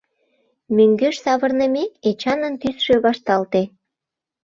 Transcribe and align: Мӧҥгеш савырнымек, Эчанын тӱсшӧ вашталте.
Мӧҥгеш 0.75 1.15
савырнымек, 1.23 1.91
Эчанын 2.09 2.53
тӱсшӧ 2.61 2.95
вашталте. 3.05 3.61